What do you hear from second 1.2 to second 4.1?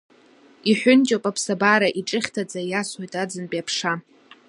аԥсабара, иҿыхьҭаӡа иасуеит аӡынтәи аԥша.